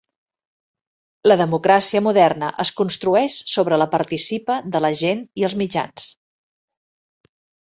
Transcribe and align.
La 1.31 1.35
democràcia 1.41 2.01
moderna 2.07 2.49
es 2.65 2.71
construeix 2.79 3.35
sobre 3.57 3.79
la 3.83 3.89
participa 3.93 4.57
de 4.77 4.83
la 4.87 4.93
gent 5.03 5.23
i 5.43 5.47
els 5.51 5.57
mitjans. 5.63 6.09